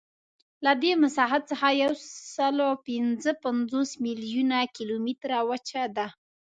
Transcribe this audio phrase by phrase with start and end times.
[0.65, 6.07] له دې مساحت څخه یوسلاوپینځهپنځوس میلیونه کیلومتره وچه ده.